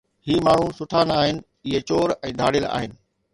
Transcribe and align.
هي 0.27 0.35
ماڻهو 0.45 0.69
سٺا 0.79 1.01
نه 1.09 1.17
آهن، 1.25 1.37
اهي 1.67 1.81
چور 1.91 2.15
۽ 2.31 2.35
ڌاڙيل 2.41 2.67
آهن. 2.73 2.99